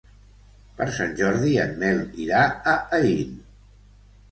[0.79, 2.41] Per Sant Jordi en Nel irà
[2.75, 3.39] a Aín.